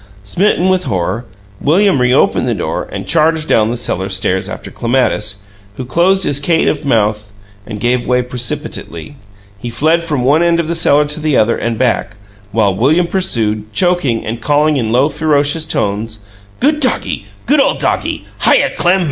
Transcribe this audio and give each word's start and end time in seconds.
Smitten 0.23 0.67
with 0.69 0.85
horror, 0.85 1.25
William 1.61 2.01
reopened 2.01 2.47
the 2.47 2.55
door 2.55 2.85
and 2.91 3.05
charged 3.07 3.47
down 3.47 3.69
the 3.69 3.77
cellar 3.77 4.09
stairs 4.09 4.49
after 4.49 4.71
Clematis, 4.71 5.43
who 5.75 5.85
closed 5.85 6.23
his 6.23 6.39
caitiff 6.39 6.83
mouth 6.83 7.31
and 7.67 7.79
gave 7.79 8.07
way 8.07 8.23
precipitately. 8.23 9.15
He 9.59 9.69
fled 9.69 10.01
from 10.03 10.23
one 10.23 10.41
end 10.41 10.59
of 10.59 10.67
the 10.67 10.73
cellar 10.73 11.05
to 11.05 11.19
the 11.19 11.37
other 11.37 11.55
and 11.55 11.77
back, 11.77 12.15
while 12.51 12.73
William 12.75 13.05
pursued; 13.05 13.71
choking, 13.73 14.25
and 14.25 14.41
calling 14.41 14.75
in 14.77 14.89
low, 14.91 15.07
ferocious 15.07 15.65
tones: 15.67 16.17
"Good 16.59 16.79
doggie! 16.79 17.27
Good 17.45 17.59
ole 17.61 17.75
doggie! 17.75 18.25
Hyuh, 18.39 18.75
Clem! 18.77 18.99